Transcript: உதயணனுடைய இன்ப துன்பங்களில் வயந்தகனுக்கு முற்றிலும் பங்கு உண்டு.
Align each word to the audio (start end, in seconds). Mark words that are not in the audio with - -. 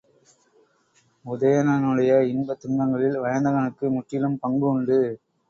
உதயணனுடைய 1.25 2.13
இன்ப 2.29 2.57
துன்பங்களில் 2.63 3.19
வயந்தகனுக்கு 3.19 3.85
முற்றிலும் 3.89 4.39
பங்கு 4.39 4.67
உண்டு. 4.67 4.99